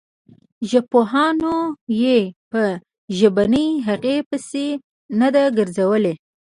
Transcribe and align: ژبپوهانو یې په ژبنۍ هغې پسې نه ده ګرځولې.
ژبپوهانو 0.69 1.55
یې 2.01 2.17
په 2.51 2.63
ژبنۍ 3.17 3.67
هغې 3.87 4.17
پسې 4.29 4.67
نه 5.19 5.27
ده 5.35 5.43
ګرځولې. 5.57 6.13